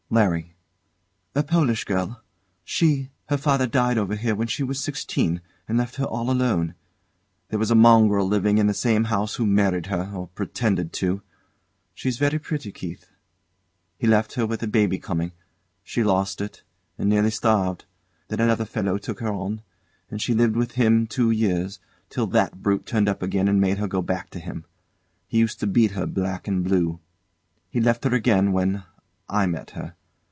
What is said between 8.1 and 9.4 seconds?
living in the same house